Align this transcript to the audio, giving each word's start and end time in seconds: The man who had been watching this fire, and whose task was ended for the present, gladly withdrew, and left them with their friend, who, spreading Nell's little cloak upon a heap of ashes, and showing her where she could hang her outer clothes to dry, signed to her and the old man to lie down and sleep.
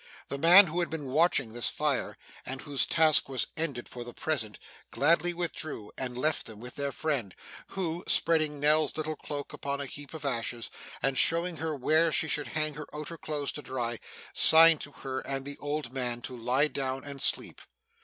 The 0.29 0.39
man 0.39 0.65
who 0.65 0.79
had 0.79 0.89
been 0.89 1.05
watching 1.05 1.53
this 1.53 1.69
fire, 1.69 2.17
and 2.43 2.61
whose 2.61 2.87
task 2.87 3.29
was 3.29 3.45
ended 3.55 3.87
for 3.87 4.03
the 4.03 4.15
present, 4.15 4.57
gladly 4.89 5.31
withdrew, 5.31 5.91
and 5.95 6.17
left 6.17 6.47
them 6.47 6.59
with 6.59 6.73
their 6.73 6.91
friend, 6.91 7.35
who, 7.67 8.03
spreading 8.07 8.59
Nell's 8.59 8.97
little 8.97 9.15
cloak 9.15 9.53
upon 9.53 9.79
a 9.79 9.85
heap 9.85 10.15
of 10.15 10.25
ashes, 10.25 10.71
and 11.03 11.19
showing 11.19 11.57
her 11.57 11.75
where 11.75 12.11
she 12.11 12.27
could 12.27 12.47
hang 12.47 12.73
her 12.73 12.87
outer 12.91 13.15
clothes 13.19 13.51
to 13.51 13.61
dry, 13.61 13.99
signed 14.33 14.81
to 14.81 14.91
her 14.91 15.19
and 15.19 15.45
the 15.45 15.59
old 15.59 15.93
man 15.93 16.23
to 16.23 16.35
lie 16.35 16.67
down 16.67 17.03
and 17.05 17.21
sleep. 17.21 17.61